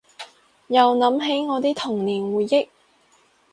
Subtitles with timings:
[0.65, 2.67] 又諗起我啲童年回憶